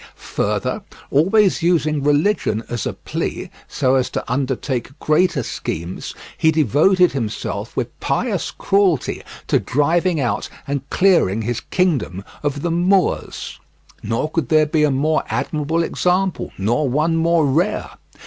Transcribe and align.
Further, 0.33 0.81
always 1.11 1.61
using 1.61 2.01
religion 2.01 2.63
as 2.69 2.87
a 2.87 2.93
plea, 2.93 3.51
so 3.67 3.93
as 3.93 4.09
to 4.09 4.23
undertake 4.27 4.97
greater 4.97 5.43
schemes, 5.43 6.15
he 6.35 6.49
devoted 6.49 7.11
himself 7.11 7.77
with 7.77 7.99
pious 7.99 8.49
cruelty 8.49 9.21
to 9.45 9.59
driving 9.59 10.19
out 10.19 10.49
and 10.67 10.89
clearing 10.89 11.43
his 11.43 11.59
kingdom 11.59 12.25
of 12.41 12.63
the 12.63 12.71
Moors; 12.71 13.59
nor 14.01 14.31
could 14.31 14.49
there 14.49 14.65
be 14.65 14.83
a 14.83 14.89
more 14.89 15.21
admirable 15.29 15.83
example, 15.83 16.51
nor 16.57 16.89
one 16.89 17.15
more 17.15 17.45
rare. 17.45 17.91